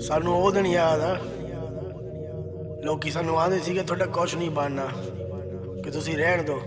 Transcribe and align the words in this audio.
ਸਾਨੂੰ 0.00 0.34
ਉਹ 0.36 0.52
ਦਿਨ 0.52 0.66
ਯਾਦ 0.66 1.00
ਆ। 1.00 1.16
ਲੋਕੀ 2.84 3.10
ਸਾਨੂੰ 3.10 3.40
ਆਂਦੇ 3.40 3.58
ਸੀਗੇ, 3.58 3.82
ਤੁਹਾਡਾ 3.82 4.06
ਕੁਝ 4.06 4.34
ਨਹੀਂ 4.34 4.50
ਬਣਨਾ। 4.50 4.86
ਕਿ 5.84 5.90
ਤੁਸੀਂ 5.90 6.16
ਰਹਿਣ 6.16 6.42
ਦਿਓ 6.42 6.60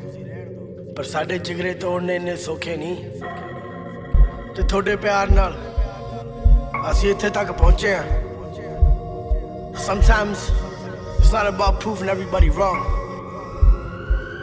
ਪਰ 0.97 1.03
ਸਾਡੇ 1.03 1.37
ਜਿਗਰੇ 1.37 1.73
ਤੋੜਨੇ 1.73 2.15
ਇੰਨੇ 2.15 2.35
ਸੌਖੇ 2.35 2.77
ਨਹੀਂ। 2.77 2.95
ਤੇ 4.55 4.63
ਤੁਹਾਡੇ 4.63 4.95
ਪਿਆਰ 4.95 5.31
ਨਾਲ 5.31 5.53
ਅਸੀਂ 6.91 7.11
ਇੱਥੇ 7.11 7.29
ਤੱਕ 7.29 7.51
ਪਹੁੰਚੇ 7.51 7.93
ਆ 7.93 8.03
sometimes 9.85 10.43
it's 11.19 11.31
not 11.31 11.47
about 11.47 11.75
proving 11.83 12.09
everybody 12.11 12.49
wrong. 12.57 12.77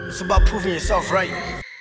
It's 0.08 0.20
about 0.26 0.44
proving 0.50 0.74
yourself 0.74 1.14
right. 1.16 1.71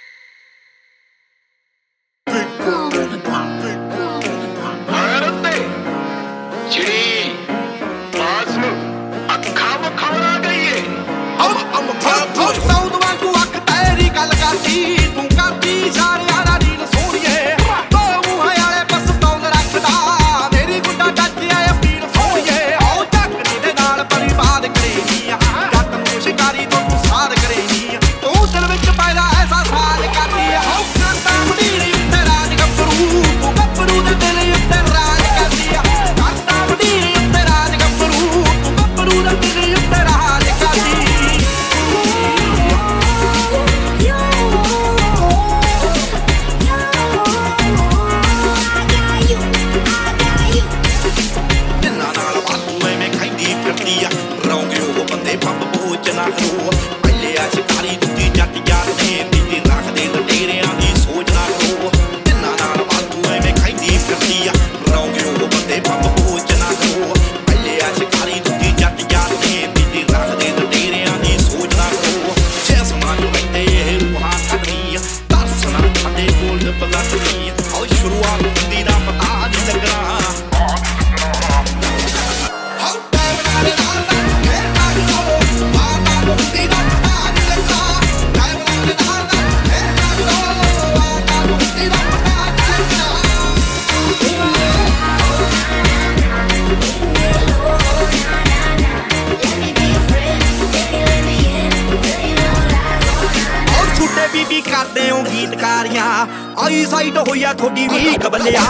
ਬੰਨਿਆ 106.02 106.64
ਆਈ 106.64 106.86
ਸਾਈਟ 106.86 107.17
ਹੋਇਆ 107.17 107.54
ਥੋੜੀ 107.54 107.88
ਵੀਕ 107.88 108.28
ਬੱਲਿਆ 108.30 108.62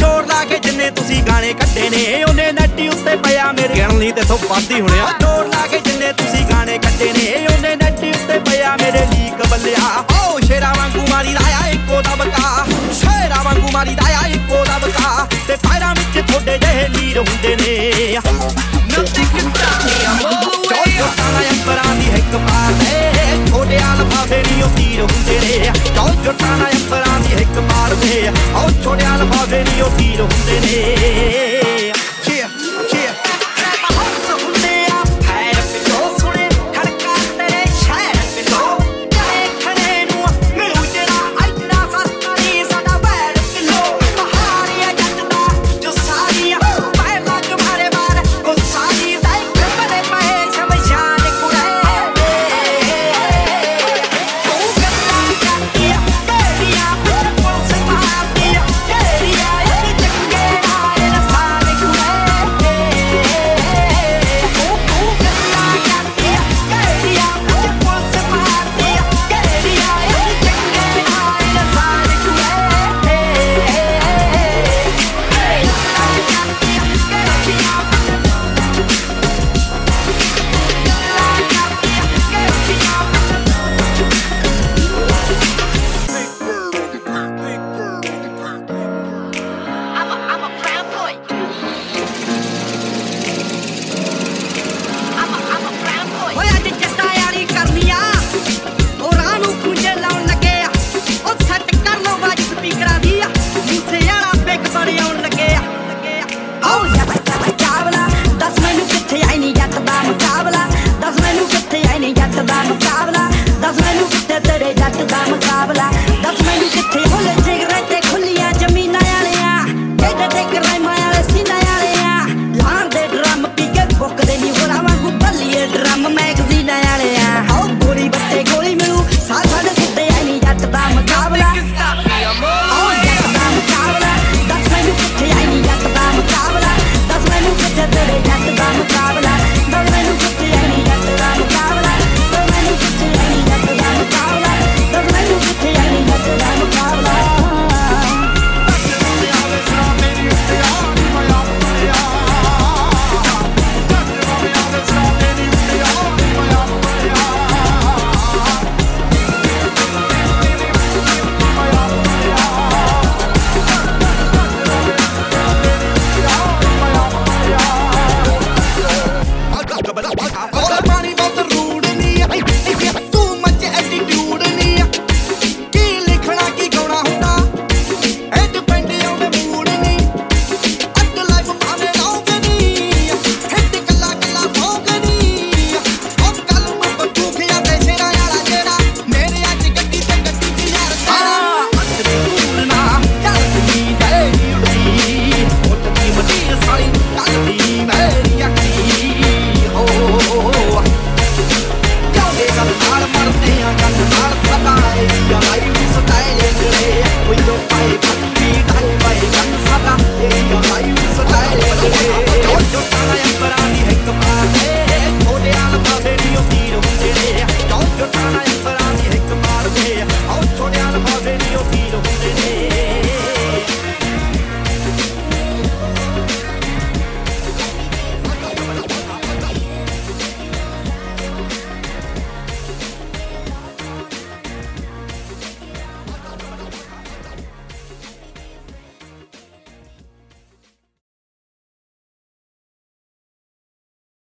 ਜੋਰ 0.00 0.26
ਲਾ 0.26 0.44
ਕੇ 0.44 0.58
ਜਿੰਨੇ 0.58 0.90
ਤੁਸੀਂ 0.90 1.22
ਗਾਣੇ 1.22 1.52
ਕੱਢੇ 1.52 1.88
ਨੇ 1.90 2.22
ਉਹਨੇ 2.24 2.50
ਨੈਟੀ 2.52 2.88
ਉੱਤੇ 2.88 3.16
ਪਿਆ 3.16 3.50
ਮੇਰੇ। 3.52 3.74
ਗਿਣਨੀ 3.74 4.10
ਤੇ 4.12 4.22
ਤੋਂ 4.28 4.38
ਪਾਦੀ 4.38 4.80
ਹੁਣਿਆ 4.80 5.06
ਜੋਰ 5.20 5.46
ਲਾ 5.46 5.66
ਕੇ 5.70 5.78
ਜਿੰਨੇ 5.86 6.12
ਤੁਸੀਂ 6.12 6.44
ਗਾਣੇ 6.50 6.78
ਕੱਢੇ 6.78 7.12
ਨੇ 7.12 7.46
ਉਹਨੇ 7.46 7.74
ਨੈਟੀ 7.82 8.10
ਉੱਤੇ 8.10 8.38
ਪਿਆ 8.50 8.76
ਮੇਰੇ 8.82 9.04
ਲੀਕ 9.12 9.46
ਬੱਲਿਆ 9.50 10.04
ਓ 10.12 10.38
ਸ਼ੇਰਾ 10.46 10.72
ਵਾਂਗੂ 10.78 11.06
ਮਾਰੀ 11.10 11.34
ਰਾਇਆ 11.34 11.66
ਇੱਕੋ 11.70 12.02
ਦਾ 12.02 12.14
ਬਕਾ। 12.14 12.66
ਸ਼ੇਰਾ 13.00 13.42
ਵਾਂਗੂ 13.44 13.68
ਮਾਰੀ 13.72 13.96
ਰਾਇਆ 13.96 14.26
ਇੱਕੋ 14.34 14.64
ਦਾ 14.64 14.78
ਬਕਾ। 14.78 15.26
ਤੇ 15.48 15.56
ਪੈਰਾਂ 15.68 15.94
ਵਿੱਚ 15.94 16.32
ਥੋੜੇ 16.32 16.58
ਜਿਹੇ 16.58 16.88
ਲੀਰ 16.88 17.18
ਹੁੰਦੇ 17.18 17.56
ਨੇ। 17.56 18.18
ਨੱਤੀ 18.92 19.24
ਕਿੰਨਾ 19.34 19.70
ਨਹੀਂ 19.84 20.06
ਆਹੋ 20.06 20.30
ਚੋਟਾਂ 20.62 21.32
ਦਾ 21.32 21.40
ਅੰਬਰਾਂ 21.50 21.94
ਦੀ 21.96 22.06
ਇੱਕ 22.18 22.36
ਪਾਸੇ 22.48 22.92
ਛੋਟੇ 23.50 23.78
ਆਲਫਾ 23.82 24.24
ਫੇਰੀ 24.24 24.62
ਉਹ 24.62 24.76
ਤੀਰ 24.76 25.00
ਹੁੰਦੇ 25.00 25.38
ਨੇ। 25.40 25.47
ਪੁਰਾਣਾ 26.40 26.64
ਅੰਬਰਾਂ 26.64 27.20
ਦੀ 27.20 27.34
ਹਿੱਕ 27.34 27.58
ਮਾਰਦੇ 27.58 28.26
ਆ। 28.26 28.32
ਉਹ 28.58 28.70
ਛੋੜਿਆ 28.84 29.16
ਲਫਾਫੇ 29.16 29.62
ਨਹੀਂ 29.62 29.82
ਉਹ 29.82 29.90
ਪੀਰ 29.90 30.20
ਹੁੰਦੇ 30.20 30.60
ਨੇ। 30.60 31.27